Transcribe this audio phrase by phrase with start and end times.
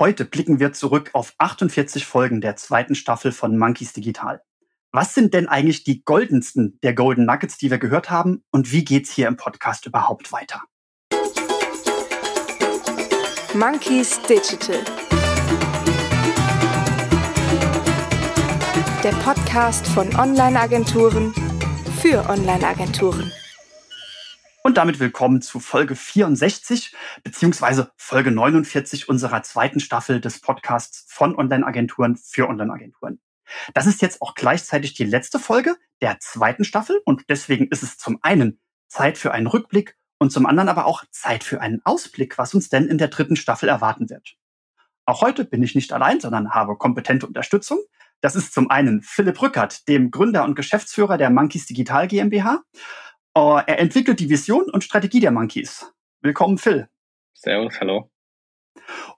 [0.00, 4.40] Heute blicken wir zurück auf 48 Folgen der zweiten Staffel von Monkeys Digital.
[4.92, 8.42] Was sind denn eigentlich die goldensten der Golden Nuggets, die wir gehört haben?
[8.50, 10.62] Und wie geht's hier im Podcast überhaupt weiter?
[13.52, 14.82] Monkeys Digital.
[19.04, 21.34] Der Podcast von Online-Agenturen
[22.00, 23.30] für Online-Agenturen.
[24.70, 26.94] Und damit willkommen zu Folge 64
[27.24, 33.18] beziehungsweise Folge 49 unserer zweiten Staffel des Podcasts von Online-Agenturen für Online-Agenturen.
[33.74, 37.98] Das ist jetzt auch gleichzeitig die letzte Folge der zweiten Staffel und deswegen ist es
[37.98, 42.38] zum einen Zeit für einen Rückblick und zum anderen aber auch Zeit für einen Ausblick,
[42.38, 44.36] was uns denn in der dritten Staffel erwarten wird.
[45.04, 47.80] Auch heute bin ich nicht allein, sondern habe kompetente Unterstützung.
[48.20, 52.62] Das ist zum einen Philipp Rückert, dem Gründer und Geschäftsführer der Monkeys Digital GmbH
[53.38, 55.92] Uh, er entwickelt die Vision und Strategie der Monkeys.
[56.20, 56.88] Willkommen, Phil.
[57.32, 58.10] Servus, hallo.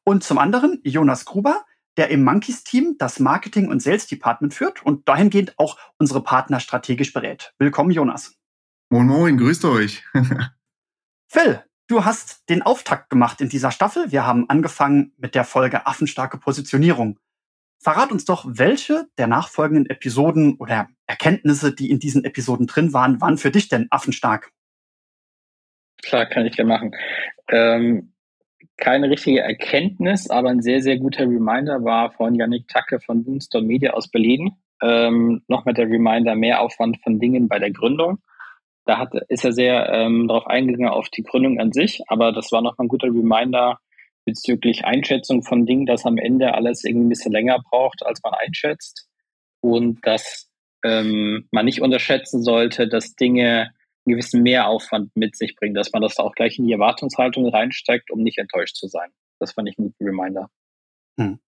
[0.05, 1.65] Und zum anderen Jonas Gruber,
[1.97, 7.55] der im Monkeys-Team das Marketing- und Sales-Department führt und dahingehend auch unsere Partner strategisch berät.
[7.59, 8.35] Willkommen, Jonas.
[8.91, 10.05] Moin, moin, grüßt euch.
[11.29, 14.13] Phil, du hast den Auftakt gemacht in dieser Staffel.
[14.13, 17.19] Wir haben angefangen mit der Folge Affenstarke Positionierung.
[17.83, 23.21] Verrat uns doch, welche der nachfolgenden Episoden oder Erkenntnisse, die in diesen Episoden drin waren,
[23.21, 24.53] waren für dich denn affenstark?
[26.01, 26.93] Klar, kann ich gerne machen.
[27.49, 28.13] Ähm,
[28.77, 33.67] keine richtige Erkenntnis, aber ein sehr, sehr guter Reminder war von Yannick Tacke von Boomstone
[33.67, 34.53] Media aus Berlin.
[34.81, 38.19] Ähm, Nochmal der Reminder, mehr Aufwand von Dingen bei der Gründung.
[38.85, 42.53] Da hat, ist er sehr ähm, darauf eingegangen, auf die Gründung an sich, aber das
[42.53, 43.79] war nochmal ein guter Reminder,
[44.25, 48.35] bezüglich Einschätzung von Dingen, dass am Ende alles irgendwie ein bisschen länger braucht, als man
[48.35, 49.09] einschätzt.
[49.61, 50.49] Und dass
[50.85, 53.71] ähm, man nicht unterschätzen sollte, dass Dinge
[54.05, 58.11] einen gewissen Mehraufwand mit sich bringen, dass man das auch gleich in die Erwartungshaltung reinsteckt,
[58.11, 59.11] um nicht enttäuscht zu sein.
[59.39, 60.51] Das fand ich ein guter Reminder.
[61.19, 61.39] Hm.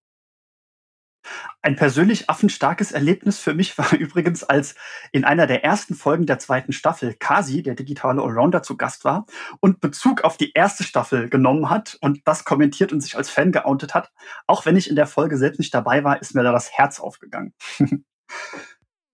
[1.62, 4.74] Ein persönlich affenstarkes Erlebnis für mich war übrigens, als
[5.12, 9.26] in einer der ersten Folgen der zweiten Staffel Kasi, der digitale Allrounder, zu Gast war
[9.60, 13.52] und Bezug auf die erste Staffel genommen hat und das kommentiert und sich als Fan
[13.52, 14.12] geoutet hat.
[14.46, 17.00] Auch wenn ich in der Folge selbst nicht dabei war, ist mir da das Herz
[17.00, 17.54] aufgegangen.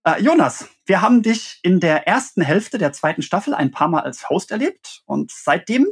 [0.04, 4.02] äh, Jonas, wir haben dich in der ersten Hälfte der zweiten Staffel ein paar Mal
[4.02, 5.86] als Host erlebt und seitdem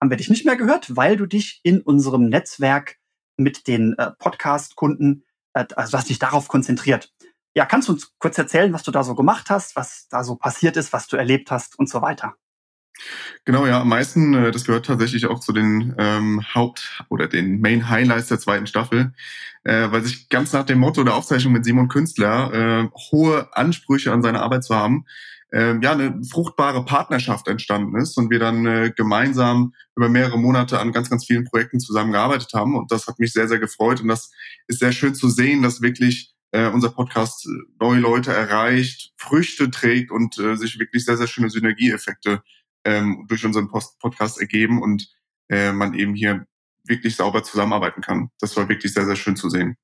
[0.00, 2.96] haben wir dich nicht mehr gehört, weil du dich in unserem Netzwerk
[3.36, 5.24] mit den äh, Podcast-Kunden
[5.58, 7.12] also du hast dich darauf konzentriert.
[7.54, 10.36] Ja, kannst du uns kurz erzählen, was du da so gemacht hast, was da so
[10.36, 12.34] passiert ist, was du erlebt hast und so weiter?
[13.44, 17.60] Genau, ja, am meisten, äh, das gehört tatsächlich auch zu den ähm, Haupt- oder den
[17.60, 19.12] Main Highlights der zweiten Staffel,
[19.64, 24.12] äh, weil sich ganz nach dem Motto der Aufzeichnung mit Simon Künstler äh, hohe Ansprüche
[24.12, 25.06] an seine Arbeit zu haben,
[25.52, 30.78] äh, ja, eine fruchtbare Partnerschaft entstanden ist und wir dann äh, gemeinsam über mehrere Monate
[30.78, 32.76] an ganz, ganz vielen Projekten zusammengearbeitet haben.
[32.76, 34.00] Und das hat mich sehr, sehr gefreut.
[34.00, 34.30] Und das
[34.66, 37.50] ist sehr schön zu sehen, dass wirklich äh, unser Podcast äh,
[37.80, 42.42] neue Leute erreicht, Früchte trägt und äh, sich wirklich sehr, sehr schöne Synergieeffekte
[42.84, 45.08] ähm, durch unseren Post Podcast ergeben und
[45.48, 46.46] äh, man eben hier
[46.84, 48.30] wirklich sauber zusammenarbeiten kann.
[48.40, 49.76] Das war wirklich sehr, sehr schön zu sehen.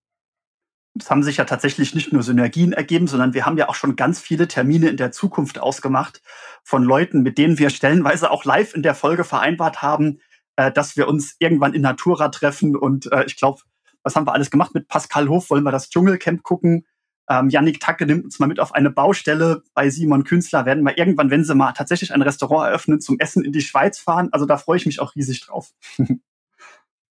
[0.98, 3.96] Es haben sich ja tatsächlich nicht nur Synergien ergeben, sondern wir haben ja auch schon
[3.96, 6.22] ganz viele Termine in der Zukunft ausgemacht
[6.62, 10.20] von Leuten, mit denen wir stellenweise auch live in der Folge vereinbart haben,
[10.56, 12.76] äh, dass wir uns irgendwann in Natura treffen.
[12.76, 13.62] Und äh, ich glaube,
[14.04, 14.74] was haben wir alles gemacht?
[14.74, 16.86] Mit Pascal Hof wollen wir das Dschungelcamp gucken.
[17.28, 19.62] Ähm, Yannick Tacke nimmt uns mal mit auf eine Baustelle.
[19.74, 23.44] Bei Simon Künstler werden wir irgendwann, wenn sie mal tatsächlich ein Restaurant eröffnen, zum Essen
[23.44, 24.28] in die Schweiz fahren.
[24.32, 25.72] Also da freue ich mich auch riesig drauf.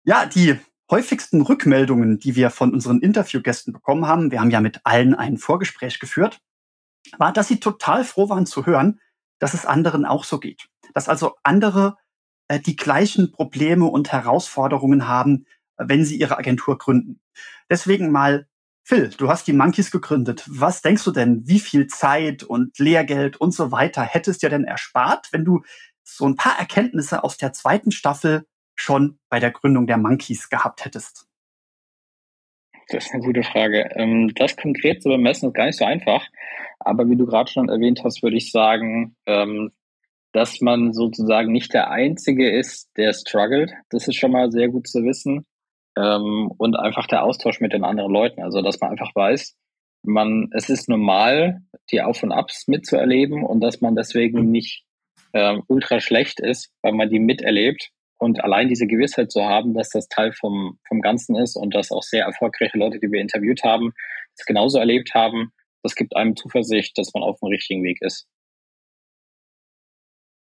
[0.03, 4.81] ja, die häufigsten Rückmeldungen, die wir von unseren Interviewgästen bekommen haben, wir haben ja mit
[4.85, 6.39] allen ein Vorgespräch geführt,
[7.17, 8.99] war, dass sie total froh waren zu hören,
[9.39, 10.67] dass es anderen auch so geht.
[10.93, 11.97] Dass also andere
[12.47, 15.45] äh, die gleichen Probleme und Herausforderungen haben,
[15.77, 17.21] wenn sie ihre Agentur gründen.
[17.69, 18.47] Deswegen mal,
[18.83, 20.43] Phil, du hast die Monkeys gegründet.
[20.47, 24.65] Was denkst du denn, wie viel Zeit und Lehrgeld und so weiter hättest dir denn
[24.65, 25.61] erspart, wenn du
[26.03, 28.45] so ein paar Erkenntnisse aus der zweiten Staffel
[28.79, 31.27] schon bei der Gründung der Monkeys gehabt hättest?
[32.89, 33.89] Das ist eine gute Frage.
[33.95, 36.25] Ähm, das konkret zu bemessen ist gar nicht so einfach.
[36.79, 39.71] Aber wie du gerade schon erwähnt hast, würde ich sagen, ähm,
[40.31, 43.71] dass man sozusagen nicht der Einzige ist, der struggelt.
[43.89, 45.45] Das ist schon mal sehr gut zu wissen.
[45.97, 48.41] Ähm, und einfach der Austausch mit den anderen Leuten.
[48.41, 49.55] Also, dass man einfach weiß,
[50.03, 51.61] man, es ist normal,
[51.91, 54.85] die Auf- und Abs mitzuerleben und dass man deswegen nicht
[55.33, 59.89] ähm, ultra schlecht ist, weil man die miterlebt und allein diese Gewissheit zu haben, dass
[59.89, 63.63] das Teil vom, vom Ganzen ist und dass auch sehr erfolgreiche Leute, die wir interviewt
[63.63, 63.93] haben,
[64.37, 65.51] das genauso erlebt haben,
[65.83, 68.27] das gibt einem Zuversicht, dass man auf dem richtigen Weg ist.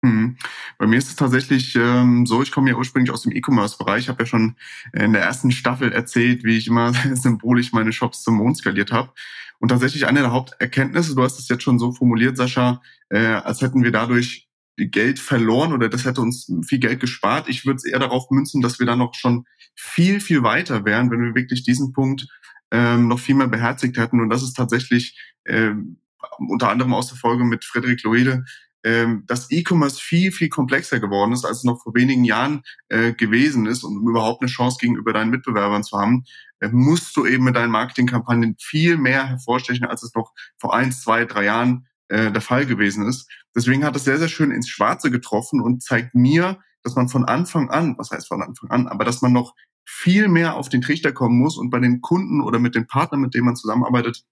[0.03, 0.37] Hm.
[0.79, 4.03] Bei mir ist es tatsächlich ähm, so, ich komme ja ursprünglich aus dem E-Commerce-Bereich.
[4.03, 4.55] Ich habe ja schon
[4.93, 9.13] in der ersten Staffel erzählt, wie ich immer symbolisch meine Shops zum Mond skaliert habe.
[9.59, 13.61] Und tatsächlich eine der Haupterkenntnisse, du hast es jetzt schon so formuliert, Sascha, äh, als
[13.61, 14.49] hätten wir dadurch
[14.87, 17.47] Geld verloren oder das hätte uns viel Geld gespart.
[17.49, 19.45] Ich würde es eher darauf münzen, dass wir da noch schon
[19.75, 22.27] viel, viel weiter wären, wenn wir wirklich diesen Punkt
[22.71, 24.21] ähm, noch viel mehr beherzigt hätten.
[24.21, 25.97] Und das ist tatsächlich ähm,
[26.37, 28.43] unter anderem aus der Folge mit Frederik Loede,
[28.83, 33.13] ähm, dass E-Commerce viel, viel komplexer geworden ist, als es noch vor wenigen Jahren äh,
[33.13, 33.83] gewesen ist.
[33.83, 36.23] Und um überhaupt eine Chance gegenüber deinen Mitbewerbern zu haben,
[36.59, 41.01] äh, musst du eben mit deinen Marketingkampagnen viel mehr hervorstechen, als es noch vor eins,
[41.01, 43.29] zwei, drei Jahren äh, der Fall gewesen ist.
[43.55, 47.25] Deswegen hat es sehr, sehr schön ins Schwarze getroffen und zeigt mir, dass man von
[47.25, 49.53] Anfang an, was heißt von Anfang an, aber dass man noch
[49.85, 53.21] viel mehr auf den Trichter kommen muss und bei den Kunden oder mit den Partnern,
[53.21, 54.23] mit denen man zusammenarbeitet,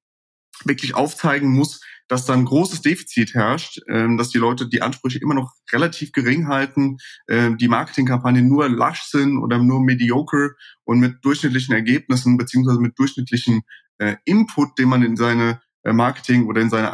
[0.66, 5.20] wirklich aufzeigen muss, dass da ein großes Defizit herrscht, ähm, dass die Leute die Ansprüche
[5.20, 11.00] immer noch relativ gering halten, äh, die Marketingkampagnen nur lasch sind oder nur mediocre und
[11.00, 13.62] mit durchschnittlichen Ergebnissen beziehungsweise mit durchschnittlichen
[14.00, 16.92] äh, Input, den man in seine äh, Marketing oder in seine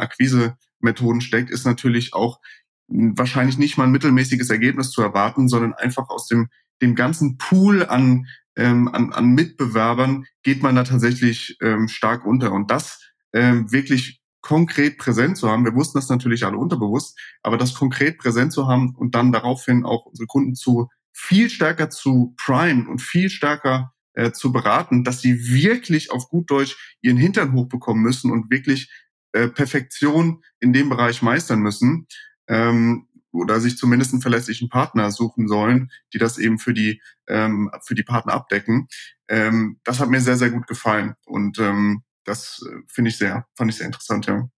[0.80, 2.40] Akquise-Methoden steckt, ist natürlich auch
[2.88, 6.48] wahrscheinlich nicht mal ein mittelmäßiges Ergebnis zu erwarten, sondern einfach aus dem,
[6.80, 8.26] dem ganzen Pool an,
[8.56, 12.52] ähm, an, an Mitbewerbern geht man da tatsächlich ähm, stark unter.
[12.52, 13.00] Und das
[13.32, 15.64] ähm, wirklich konkret präsent zu haben.
[15.64, 19.84] Wir wussten das natürlich alle unterbewusst, aber das konkret präsent zu haben und dann daraufhin
[19.84, 25.20] auch unsere Kunden zu viel stärker zu prime und viel stärker äh, zu beraten, dass
[25.20, 28.88] sie wirklich auf gut Deutsch ihren Hintern hochbekommen müssen und wirklich
[29.32, 32.06] äh, Perfektion in dem Bereich meistern müssen.
[32.48, 37.70] Ähm, oder sich zumindest einen verlässlichen Partner suchen sollen, die das eben für die ähm,
[37.82, 38.88] für die Partner abdecken.
[39.28, 43.46] Ähm, das hat mir sehr sehr gut gefallen und ähm, das äh, finde ich sehr,
[43.54, 44.48] fand ich sehr interessant, ja.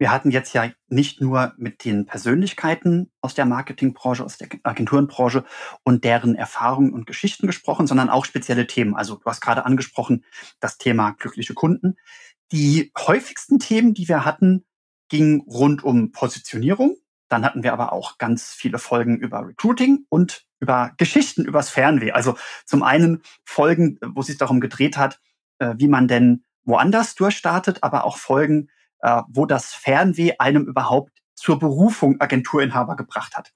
[0.00, 5.44] Wir hatten jetzt ja nicht nur mit den Persönlichkeiten aus der Marketingbranche, aus der Agenturenbranche
[5.82, 8.94] und deren Erfahrungen und Geschichten gesprochen, sondern auch spezielle Themen.
[8.94, 10.24] Also du hast gerade angesprochen
[10.60, 11.96] das Thema glückliche Kunden.
[12.52, 14.64] Die häufigsten Themen, die wir hatten,
[15.08, 16.96] gingen rund um Positionierung.
[17.28, 22.12] Dann hatten wir aber auch ganz viele Folgen über Recruiting und über Geschichten übers Fernweh.
[22.12, 25.20] Also zum einen Folgen, wo es sich darum gedreht hat,
[25.58, 28.70] äh, wie man denn woanders durchstartet, aber auch Folgen,
[29.00, 33.52] äh, wo das Fernweh einem überhaupt zur Berufung Agenturinhaber gebracht hat.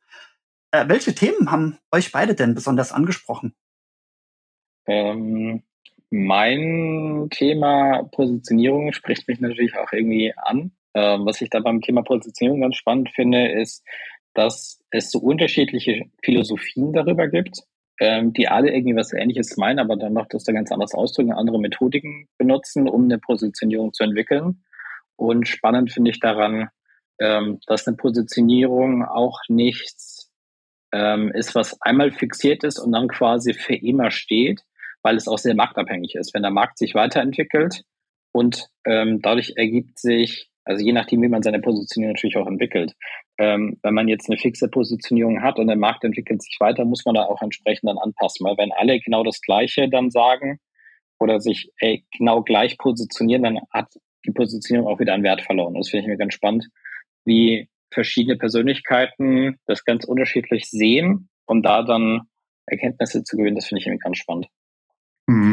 [0.71, 3.55] Äh, welche Themen haben euch beide denn besonders angesprochen?
[4.87, 5.63] Ähm,
[6.13, 10.73] mein Thema Positionierung spricht mich natürlich auch irgendwie an.
[10.95, 13.85] Ähm, was ich da beim Thema Positionierung ganz spannend finde, ist,
[14.35, 17.63] dass es so unterschiedliche Philosophien darüber gibt
[18.03, 21.33] ähm, die alle irgendwie was Ähnliches meinen, aber dann noch das da ganz anders ausdrücken,
[21.33, 24.65] andere Methodiken benutzen, um eine Positionierung zu entwickeln.
[25.15, 26.69] Und spannend finde ich daran,
[27.21, 30.33] ähm, dass eine Positionierung auch nichts
[30.93, 34.63] ähm, ist, was einmal fixiert ist und dann quasi für immer steht,
[35.03, 36.35] weil es auch sehr marktabhängig ist.
[36.35, 37.83] Wenn der Markt sich weiterentwickelt
[38.33, 42.95] und ähm, dadurch ergibt sich also je nachdem, wie man seine Positionierung natürlich auch entwickelt.
[43.39, 47.05] Ähm, wenn man jetzt eine fixe Positionierung hat und der Markt entwickelt sich weiter, muss
[47.05, 48.47] man da auch entsprechend dann anpassen.
[48.47, 50.59] Weil wenn alle genau das Gleiche dann sagen
[51.19, 53.93] oder sich ey, genau gleich positionieren, dann hat
[54.25, 55.75] die Positionierung auch wieder an Wert verloren.
[55.75, 56.69] Das finde ich mir ganz spannend,
[57.25, 62.23] wie verschiedene Persönlichkeiten das ganz unterschiedlich sehen, um da dann
[62.67, 63.57] Erkenntnisse zu gewinnen.
[63.57, 64.47] Das finde ich irgendwie ganz spannend.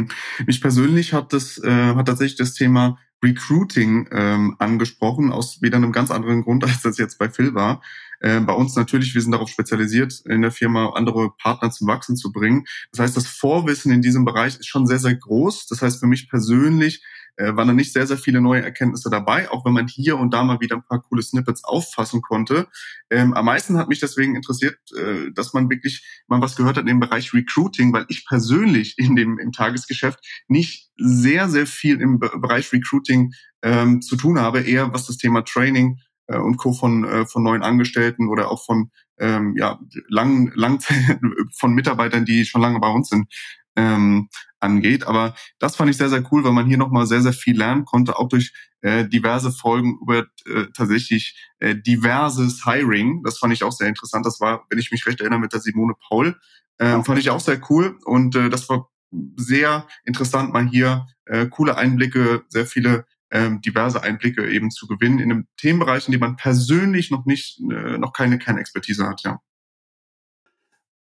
[0.02, 0.46] Mhm.
[0.46, 5.92] Mich persönlich hat das äh, hat tatsächlich das Thema Recruiting ähm, angesprochen, aus wieder einem
[5.92, 7.82] ganz anderen Grund, als das jetzt bei Phil war.
[8.20, 12.18] Äh, bei uns natürlich, wir sind darauf spezialisiert, in der Firma andere Partner zum Wachsen
[12.18, 12.66] zu bringen.
[12.92, 15.68] Das heißt, das Vorwissen in diesem Bereich ist schon sehr, sehr groß.
[15.68, 17.04] Das heißt, für mich persönlich
[17.40, 20.34] äh, waren da nicht sehr, sehr viele neue Erkenntnisse dabei, auch wenn man hier und
[20.34, 22.68] da mal wieder ein paar coole Snippets auffassen konnte.
[23.10, 26.82] Ähm, am meisten hat mich deswegen interessiert, äh, dass man wirklich mal was gehört hat
[26.82, 32.02] in dem Bereich Recruiting, weil ich persönlich in dem im Tagesgeschäft nicht sehr, sehr viel
[32.02, 36.58] im Be Bereich Recruiting ähm, zu tun habe, eher was das Thema Training äh, und
[36.58, 36.74] Co.
[36.74, 40.80] von, äh, von neuen Angestellten oder auch von ähm, ja, lang, lang
[41.58, 43.28] von Mitarbeitern, die schon lange bei uns sind,
[43.76, 44.30] ähm,
[44.60, 45.06] angeht.
[45.08, 47.86] Aber das fand ich sehr, sehr cool, weil man hier nochmal sehr, sehr viel lernen
[47.86, 53.24] konnte, auch durch äh, diverse Folgen über äh, tatsächlich äh, diverses Hiring.
[53.24, 54.26] Das fand ich auch sehr interessant.
[54.26, 56.38] Das war, wenn ich mich recht erinnere, mit der Simone Paul.
[56.80, 57.98] Ähm, fand ich auch sehr cool.
[58.06, 58.90] Und äh, das war
[59.36, 65.20] sehr interessant, mal hier äh, coole Einblicke, sehr viele ähm, diverse Einblicke eben zu gewinnen
[65.20, 69.40] in einem Themenbereich, in dem man persönlich noch nicht, äh, noch keine Kernexpertise hat, ja.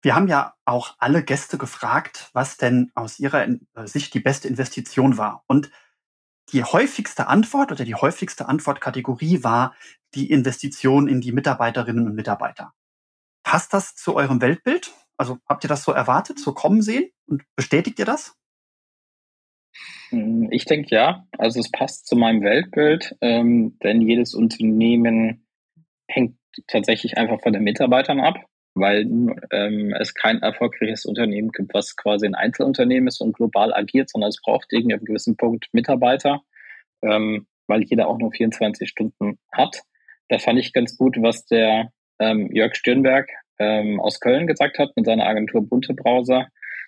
[0.02, 4.48] Wir haben ja auch alle Gäste gefragt, was denn aus ihrer äh, Sicht die beste
[4.48, 5.44] Investition war.
[5.48, 5.72] Und
[6.50, 9.74] die häufigste Antwort oder die häufigste Antwortkategorie war
[10.14, 12.74] die Investition in die Mitarbeiterinnen und Mitarbeiter.
[13.44, 14.94] Passt das zu eurem Weltbild?
[15.18, 18.36] Also habt ihr das so erwartet, so kommen sehen und bestätigt ihr das?
[20.10, 21.26] Hm, ich denke ja.
[21.38, 25.48] Also es passt zu meinem Weltbild, ähm, denn jedes Unternehmen
[26.08, 28.38] hängt tatsächlich einfach von den Mitarbeitern ab,
[28.76, 29.02] weil
[29.52, 34.30] ähm, es kein erfolgreiches Unternehmen gibt, was quasi ein Einzelunternehmen ist und global agiert, sondern
[34.30, 36.42] es braucht irgendwie einem gewissen Punkt Mitarbeiter,
[37.02, 39.82] ähm, weil jeder auch nur 24 Stunden hat.
[40.30, 44.92] Da fand ich ganz gut, was der ähm, Jörg Stirnberg ähm, aus Köln gesagt hat
[44.96, 46.48] mit seiner Agentur Bunte Browser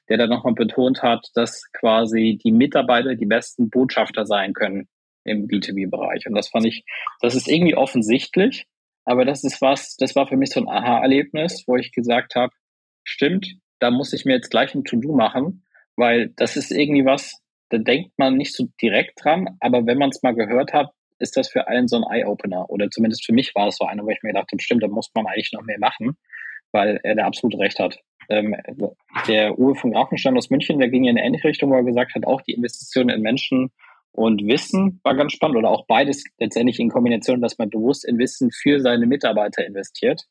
[0.10, 4.88] der dann nochmal betont hat, dass quasi die Mitarbeiter die besten Botschafter sein können
[5.24, 6.28] im B2B-Bereich.
[6.28, 6.86] Und das fand ich,
[7.22, 8.66] das ist irgendwie offensichtlich,
[9.04, 12.54] aber das ist was, das war für mich so ein Aha-Erlebnis, wo ich gesagt habe,
[13.04, 17.42] stimmt, da muss ich mir jetzt gleich ein To-Do machen, weil das ist irgendwie was,
[17.70, 21.36] da denkt man nicht so direkt dran, aber wenn man es mal gehört hat, ist
[21.36, 22.70] das für einen so ein Eye-Opener.
[22.70, 24.88] Oder zumindest für mich war es so einer, wo ich mir gedacht habe, stimmt, da
[24.88, 26.16] muss man eigentlich noch mehr machen,
[26.78, 28.00] weil er da absolut recht hat.
[28.30, 28.56] Ähm,
[29.28, 32.14] der Uwe von Grafenstein aus München, der ging in eine ähnliche Richtung, wo er gesagt
[32.14, 33.72] hat, auch die Investition in Menschen
[34.12, 38.20] und Wissen war ganz spannend oder auch beides letztendlich in Kombination, dass man bewusst in
[38.20, 40.24] Wissen für seine Mitarbeiter investiert,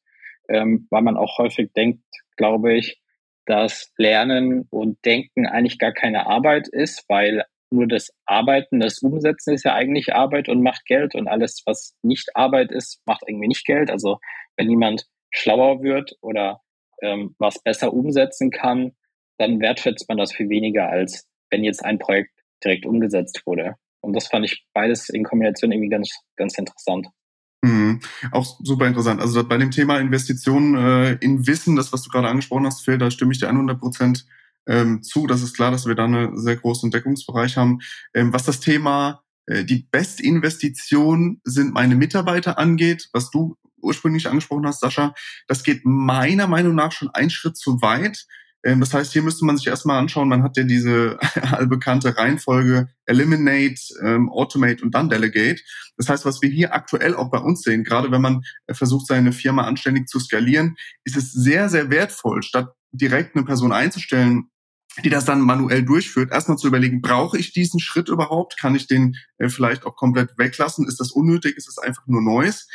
[0.49, 2.03] ähm, weil man auch häufig denkt,
[2.37, 3.01] glaube ich,
[3.47, 9.55] dass Lernen und Denken eigentlich gar keine Arbeit ist, weil nur das Arbeiten, das Umsetzen
[9.55, 13.49] ist ja eigentlich Arbeit und macht Geld und alles, was nicht Arbeit ist, macht irgendwie
[13.49, 13.91] nicht Geld.
[13.91, 14.19] Also
[14.57, 16.61] wenn jemand schlauer wird oder
[17.03, 18.93] ähm, was besser umsetzen kann,
[19.39, 22.33] dann wertschätzt man das viel weniger, als wenn jetzt ein Projekt
[22.65, 23.75] direkt umgesetzt wurde.
[24.01, 27.09] Und das fand ich beides in Kombination irgendwie ganz, ganz interessant.
[27.63, 28.01] Mhm.
[28.33, 29.21] Auch super interessant.
[29.21, 32.99] Also bei dem Thema Investitionen äh, in Wissen, das, was du gerade angesprochen hast, Phil,
[32.99, 34.27] da stimme ich dir 100 Prozent
[34.67, 35.27] ähm, zu.
[35.27, 37.81] Das ist klar, dass wir da einen sehr großen Deckungsbereich haben.
[38.15, 44.67] Ähm, was das Thema äh, die Bestinvestition sind meine Mitarbeiter angeht, was du ursprünglich angesprochen
[44.67, 45.15] hast, Sascha,
[45.47, 48.27] das geht meiner Meinung nach schon einen Schritt zu weit.
[48.65, 51.19] Ähm, das heißt, hier müsste man sich erstmal anschauen, man hat ja diese
[51.53, 55.63] allbekannte Reihenfolge Eliminate, ähm, Automate und dann Delegate.
[55.97, 59.33] Das heißt, was wir hier aktuell auch bei uns sehen, gerade wenn man versucht, seine
[59.33, 64.51] Firma anständig zu skalieren, ist es sehr, sehr wertvoll, statt direkt eine Person einzustellen,
[65.05, 68.59] die das dann manuell durchführt, erstmal zu überlegen, brauche ich diesen Schritt überhaupt?
[68.59, 70.87] Kann ich den äh, vielleicht auch komplett weglassen?
[70.87, 71.57] Ist das unnötig?
[71.57, 72.69] Ist das einfach nur Neues?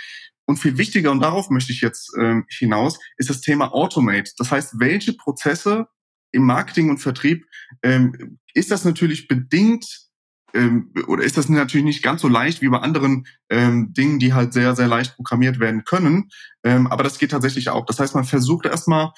[0.46, 4.32] Und viel wichtiger, und darauf möchte ich jetzt ähm, hinaus, ist das Thema Automate.
[4.38, 5.88] Das heißt, welche Prozesse
[6.32, 7.46] im Marketing und Vertrieb
[7.84, 10.10] ähm, ist das natürlich bedingt
[10.54, 14.34] ähm, oder ist das natürlich nicht ganz so leicht wie bei anderen ähm, Dingen, die
[14.34, 16.30] halt sehr, sehr leicht programmiert werden können.
[16.64, 17.86] Ähm, aber das geht tatsächlich auch.
[17.86, 19.12] Das heißt, man versucht erstmal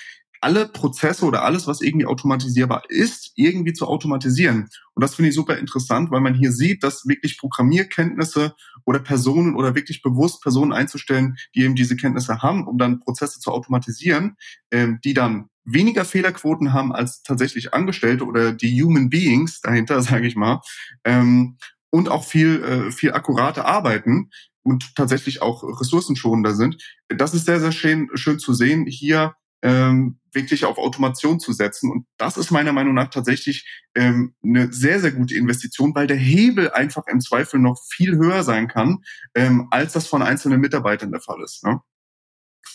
[0.43, 4.67] alle Prozesse oder alles, was irgendwie automatisierbar ist, irgendwie zu automatisieren.
[4.93, 8.53] Und das finde ich super interessant, weil man hier sieht, dass wirklich Programmierkenntnisse
[8.85, 13.39] oder Personen oder wirklich bewusst Personen einzustellen, die eben diese Kenntnisse haben, um dann Prozesse
[13.39, 14.35] zu automatisieren,
[14.71, 20.27] ähm, die dann weniger Fehlerquoten haben als tatsächlich Angestellte oder die Human Beings dahinter, sage
[20.27, 20.61] ich mal,
[21.05, 21.57] ähm,
[21.89, 24.29] und auch viel, äh, viel akkurate arbeiten
[24.61, 26.83] und tatsächlich auch ressourcenschonender sind.
[27.07, 28.85] Das ist sehr, sehr schön, schön zu sehen.
[28.87, 31.89] Hier ähm, wirklich auf Automation zu setzen.
[31.89, 33.65] Und das ist meiner Meinung nach tatsächlich
[33.95, 38.43] ähm, eine sehr, sehr gute Investition, weil der Hebel einfach im Zweifel noch viel höher
[38.43, 38.99] sein kann,
[39.35, 41.63] ähm, als das von einzelnen Mitarbeitern der Fall ist.
[41.63, 41.79] Ne?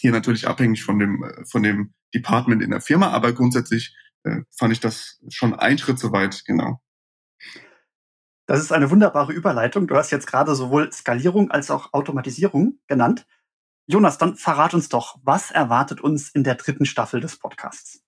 [0.01, 4.41] Hier natürlich abhängig von dem, äh, von dem Department in der Firma, aber grundsätzlich äh,
[4.57, 6.81] fand ich das schon ein Schritt zu weit, genau.
[8.47, 9.87] Das ist eine wunderbare Überleitung.
[9.87, 13.27] Du hast jetzt gerade sowohl Skalierung als auch Automatisierung genannt.
[13.89, 18.03] Jonas, dann verrat uns doch, was erwartet uns in der dritten Staffel des Podcasts?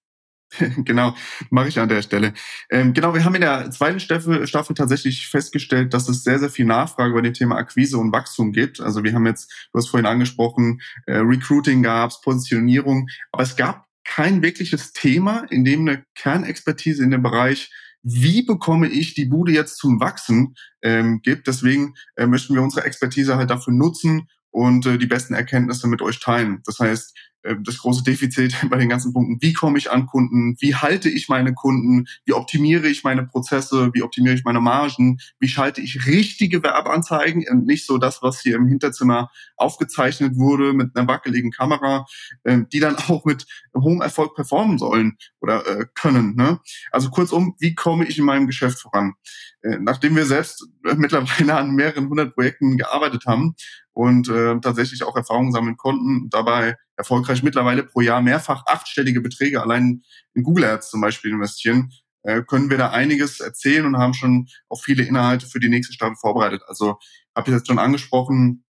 [0.85, 1.15] genau,
[1.49, 2.35] mache ich an der Stelle.
[2.71, 6.51] Ähm, genau, wir haben in der zweiten Staffel, Staffel tatsächlich festgestellt, dass es sehr, sehr
[6.51, 8.81] viel Nachfrage über dem Thema Akquise und Wachstum gibt.
[8.81, 13.87] Also wir haben jetzt, du hast vorhin angesprochen, äh, Recruiting gab's, Positionierung, aber es gab
[14.05, 17.71] kein wirkliches Thema, in dem eine Kernexpertise in dem Bereich
[18.03, 21.47] wie bekomme ich die Bude jetzt zum Wachsen ähm, gibt.
[21.47, 26.03] Deswegen äh, möchten wir unsere Expertise halt dafür nutzen, und äh, die besten Erkenntnisse mit
[26.03, 26.63] euch teilen.
[26.65, 30.75] Das heißt, das große Defizit bei den ganzen Punkten, wie komme ich an Kunden, wie
[30.75, 35.49] halte ich meine Kunden, wie optimiere ich meine Prozesse, wie optimiere ich meine Margen, wie
[35.49, 40.97] schalte ich richtige Werbeanzeigen und nicht so das, was hier im Hinterzimmer aufgezeichnet wurde mit
[40.97, 42.07] einer wackeligen Kamera,
[42.45, 46.37] äh, die dann auch mit hohem Erfolg performen sollen oder äh, können.
[46.37, 46.61] Ne?
[46.91, 49.15] Also kurzum, wie komme ich in meinem Geschäft voran?
[49.63, 50.67] Nachdem wir selbst
[50.97, 53.55] mittlerweile an mehreren hundert Projekten gearbeitet haben
[53.93, 59.63] und äh, tatsächlich auch Erfahrungen sammeln konnten, dabei erfolgreich mittlerweile pro Jahr mehrfach achtstellige Beträge
[59.63, 60.03] allein
[60.35, 64.49] in Google Ads zum Beispiel investieren, äh, können wir da einiges erzählen und haben schon
[64.69, 66.63] auch viele Inhalte für die nächste Staffel vorbereitet.
[66.67, 66.99] Also
[67.35, 68.65] habe ich jetzt schon angesprochen,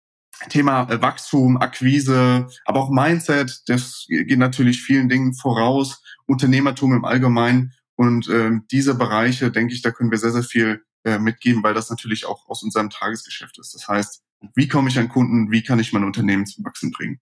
[0.49, 7.05] Thema äh, Wachstum, Akquise, aber auch Mindset, das geht natürlich vielen Dingen voraus, Unternehmertum im
[7.05, 7.73] Allgemeinen.
[7.95, 11.73] Und ähm, diese Bereiche, denke ich, da können wir sehr, sehr viel äh, mitgeben, weil
[11.73, 13.73] das natürlich auch aus unserem Tagesgeschäft ist.
[13.73, 14.23] Das heißt,
[14.55, 17.19] wie komme ich an Kunden, wie kann ich mein Unternehmen zum Wachsen bringen?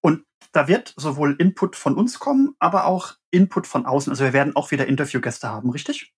[0.00, 4.10] Und da wird sowohl Input von uns kommen, aber auch Input von außen.
[4.10, 6.12] Also wir werden auch wieder Interviewgäste haben, richtig?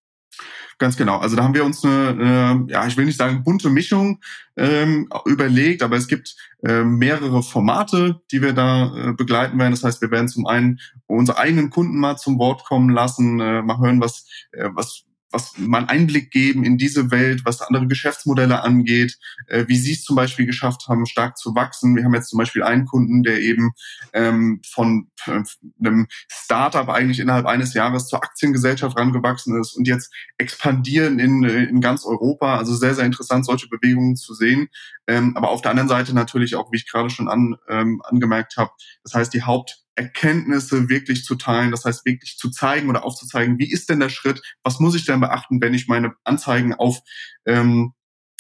[0.79, 1.19] Ganz genau.
[1.19, 4.21] Also da haben wir uns eine, eine ja, ich will nicht sagen bunte Mischung
[4.57, 9.73] ähm, überlegt, aber es gibt äh, mehrere Formate, die wir da äh, begleiten werden.
[9.73, 13.63] Das heißt, wir werden zum einen unsere eigenen Kunden mal zum Wort kommen lassen, äh,
[13.63, 18.63] mal hören, was, äh, was was einen Einblick geben in diese Welt, was andere Geschäftsmodelle
[18.63, 21.97] angeht, äh, wie sie es zum Beispiel geschafft haben, stark zu wachsen.
[21.97, 23.73] Wir haben jetzt zum Beispiel einen Kunden, der eben
[24.13, 25.43] ähm, von äh,
[25.81, 31.65] einem Startup eigentlich innerhalb eines Jahres zur Aktiengesellschaft rangewachsen ist und jetzt expandieren in, äh,
[31.65, 32.57] in ganz Europa.
[32.57, 34.69] Also sehr, sehr interessant, solche Bewegungen zu sehen.
[35.07, 38.57] Ähm, aber auf der anderen Seite natürlich auch, wie ich gerade schon an, ähm, angemerkt
[38.57, 38.71] habe,
[39.03, 43.59] das heißt, die Haupt Erkenntnisse wirklich zu teilen, das heißt wirklich zu zeigen oder aufzuzeigen,
[43.59, 47.01] wie ist denn der Schritt, was muss ich denn beachten, wenn ich meine Anzeigen auf
[47.47, 47.93] ähm,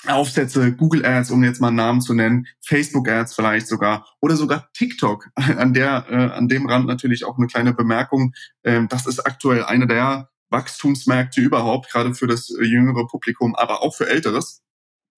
[0.06, 4.36] aufsetze, Google Ads, um jetzt mal einen Namen zu nennen, Facebook Ads vielleicht sogar oder
[4.36, 5.28] sogar TikTok.
[5.34, 8.32] An der, äh, an dem Rand natürlich auch eine kleine Bemerkung.
[8.62, 13.82] Ähm, das ist aktuell eine der Wachstumsmärkte überhaupt, gerade für das äh, jüngere Publikum, aber
[13.82, 14.62] auch für älteres.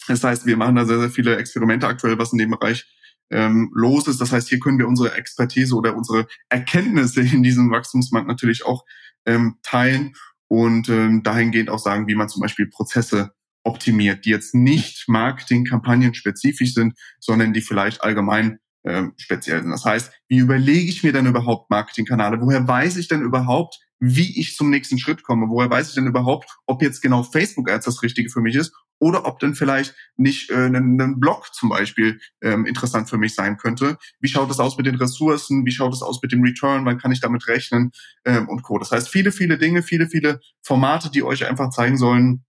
[0.08, 2.86] Das heißt, wir machen da sehr, sehr viele Experimente aktuell, was in dem Bereich
[3.30, 4.20] ähm, los ist.
[4.20, 8.84] Das heißt, hier können wir unsere Expertise oder unsere Erkenntnisse in diesem Wachstumsmarkt natürlich auch
[9.26, 10.14] ähm, teilen
[10.48, 13.32] und ähm, dahingehend auch sagen, wie man zum Beispiel Prozesse
[13.62, 19.70] optimiert, die jetzt nicht Marketingkampagnen spezifisch sind, sondern die vielleicht allgemein ähm, speziell sind.
[19.70, 22.40] Das heißt, wie überlege ich mir denn überhaupt Marketingkanäle?
[22.40, 25.48] Woher weiß ich denn überhaupt, wie ich zum nächsten Schritt komme?
[25.48, 28.72] Woher weiß ich denn überhaupt, ob jetzt genau Facebook Ads das Richtige für mich ist
[29.00, 33.34] oder ob denn vielleicht nicht äh, ein, ein Blog zum Beispiel ähm, interessant für mich
[33.34, 33.98] sein könnte.
[34.20, 35.64] Wie schaut es aus mit den Ressourcen?
[35.64, 36.84] Wie schaut es aus mit dem Return?
[36.84, 37.90] Wann kann ich damit rechnen?
[38.24, 38.78] Ähm, und Co.
[38.78, 42.44] Das heißt, viele, viele Dinge, viele, viele Formate, die euch einfach zeigen sollen,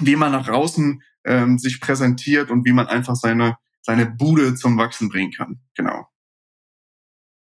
[0.00, 4.76] wie man nach außen ähm, sich präsentiert und wie man einfach seine, seine Bude zum
[4.76, 5.60] Wachsen bringen kann.
[5.76, 6.08] Genau.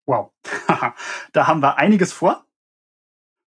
[0.06, 0.32] Wow.
[1.32, 2.47] da haben wir einiges vor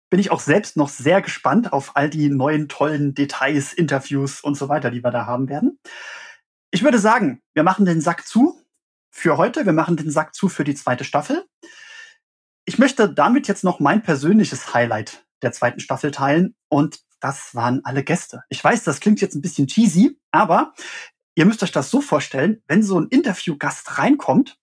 [0.10, 4.56] bin ich auch selbst noch sehr gespannt auf all die neuen tollen Details, Interviews und
[4.56, 5.80] so weiter, die wir da haben werden.
[6.72, 8.62] Ich würde sagen, wir machen den Sack zu
[9.10, 9.65] für heute.
[9.65, 11.46] Wir machen den Sack zu für die zweite Staffel.
[12.65, 17.82] Ich möchte damit jetzt noch mein persönliches Highlight der zweiten Staffel teilen und das waren
[17.86, 18.44] alle Gäste.
[18.50, 20.74] Ich weiß, das klingt jetzt ein bisschen cheesy, aber
[21.36, 24.58] ihr müsst euch das so vorstellen, wenn so ein Interviewgast reinkommt,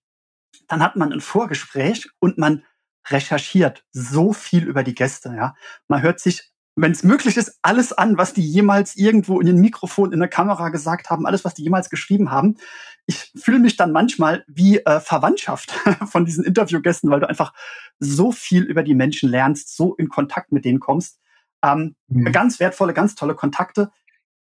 [0.67, 2.63] dann hat man ein Vorgespräch und man
[3.07, 5.33] recherchiert so viel über die Gäste.
[5.35, 5.55] Ja,
[5.87, 9.59] man hört sich, wenn es möglich ist, alles an, was die jemals irgendwo in den
[9.59, 12.55] Mikrofon, in der Kamera gesagt haben, alles, was die jemals geschrieben haben.
[13.05, 15.71] Ich fühle mich dann manchmal wie äh, Verwandtschaft
[16.09, 17.53] von diesen Interviewgästen, weil du einfach
[17.99, 21.19] so viel über die Menschen lernst, so in Kontakt mit denen kommst.
[21.63, 22.31] Ähm, mhm.
[22.31, 23.91] Ganz wertvolle, ganz tolle Kontakte.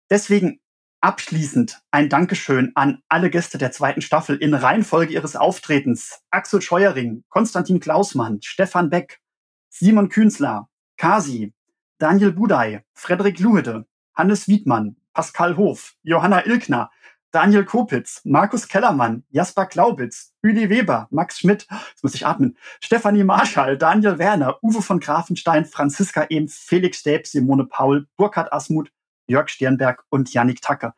[0.10, 0.60] Deswegen
[1.08, 6.20] Abschließend ein Dankeschön an alle Gäste der zweiten Staffel in Reihenfolge ihres Auftretens.
[6.32, 9.22] Axel Scheuering, Konstantin Klausmann, Stefan Beck,
[9.70, 10.68] Simon Künzler,
[10.98, 11.54] Kasi,
[11.98, 16.92] Daniel Budai, Frederik Luhede, Hannes Wiedmann, Pascal Hof, Johanna Ilkner,
[17.32, 23.24] Daniel Kopitz, Markus Kellermann, Jasper Glaubitz, Uli Weber, Max Schmidt, jetzt muss ich atmen, Stefanie
[23.24, 28.92] Marschall, Daniel Werner, Uwe von Grafenstein, Franziska Ehm, Felix Stäb, Simone Paul, Burkhard Asmuth,
[29.28, 30.96] Jörg Sternberg und Yannick Tacker.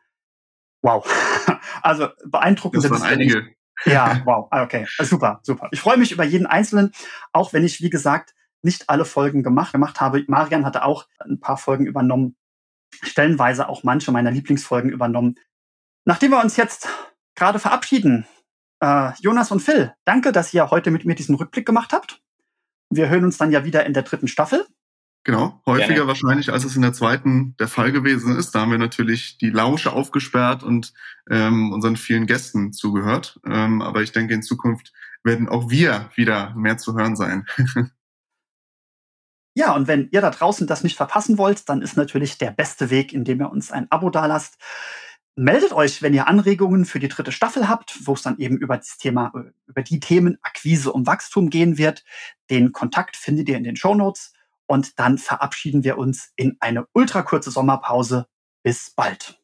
[0.82, 1.08] Wow.
[1.82, 3.48] Also beeindruckende Das waren einige.
[3.86, 4.48] Ja, wow.
[4.52, 5.70] Ah, okay, super, super.
[5.72, 6.92] Ich freue mich über jeden Einzelnen,
[7.32, 10.24] auch wenn ich, wie gesagt, nicht alle Folgen gemacht, gemacht habe.
[10.28, 12.36] Marian hatte auch ein paar Folgen übernommen,
[12.92, 15.36] stellenweise auch manche meiner Lieblingsfolgen übernommen.
[16.06, 16.90] Nachdem wir uns jetzt
[17.36, 18.28] gerade verabschieden,
[18.82, 22.22] äh, Jonas und Phil, danke, dass ihr heute mit mir diesen Rückblick gemacht habt.
[22.90, 24.66] Wir hören uns dann ja wieder in der dritten Staffel.
[25.30, 26.08] Genau, häufiger Gerne.
[26.08, 28.56] wahrscheinlich, als es in der zweiten der Fall gewesen ist.
[28.56, 30.92] Da haben wir natürlich die Lausche aufgesperrt und
[31.30, 33.40] ähm, unseren vielen Gästen zugehört.
[33.46, 34.92] Ähm, aber ich denke, in Zukunft
[35.24, 37.46] werden auch wir wieder mehr zu hören sein.
[39.54, 42.90] ja, und wenn ihr da draußen das nicht verpassen wollt, dann ist natürlich der beste
[42.90, 44.58] Weg, indem ihr uns ein Abo dalasst.
[45.36, 48.78] Meldet euch, wenn ihr Anregungen für die dritte Staffel habt, wo es dann eben über
[48.78, 52.04] das Thema, äh, über die Themen Akquise und Wachstum gehen wird.
[52.50, 54.34] Den Kontakt findet ihr in den Show Notes.
[54.70, 58.28] Und dann verabschieden wir uns in eine ultra kurze Sommerpause.
[58.64, 59.39] Bis bald.